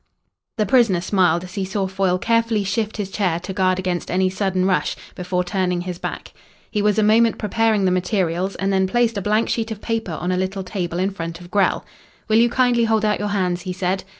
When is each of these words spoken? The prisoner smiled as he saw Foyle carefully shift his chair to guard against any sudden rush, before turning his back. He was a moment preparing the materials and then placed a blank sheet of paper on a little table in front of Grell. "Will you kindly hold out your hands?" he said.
The 0.57 0.65
prisoner 0.65 0.99
smiled 0.99 1.43
as 1.43 1.53
he 1.53 1.63
saw 1.63 1.85
Foyle 1.85 2.17
carefully 2.17 2.63
shift 2.63 2.97
his 2.97 3.11
chair 3.11 3.39
to 3.41 3.53
guard 3.53 3.77
against 3.77 4.09
any 4.09 4.31
sudden 4.31 4.65
rush, 4.65 4.95
before 5.13 5.43
turning 5.43 5.81
his 5.81 5.99
back. 5.99 6.33
He 6.71 6.81
was 6.81 6.97
a 6.97 7.03
moment 7.03 7.37
preparing 7.37 7.85
the 7.85 7.91
materials 7.91 8.55
and 8.55 8.73
then 8.73 8.87
placed 8.87 9.15
a 9.19 9.21
blank 9.21 9.47
sheet 9.49 9.69
of 9.69 9.79
paper 9.79 10.13
on 10.13 10.31
a 10.31 10.37
little 10.37 10.63
table 10.63 10.97
in 10.97 11.11
front 11.11 11.39
of 11.39 11.51
Grell. 11.51 11.85
"Will 12.27 12.37
you 12.39 12.49
kindly 12.49 12.85
hold 12.85 13.05
out 13.05 13.19
your 13.19 13.27
hands?" 13.27 13.61
he 13.61 13.73
said. 13.73 14.03